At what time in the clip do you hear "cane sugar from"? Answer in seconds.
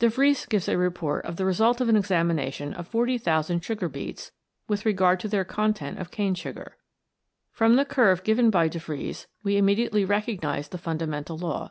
6.10-7.76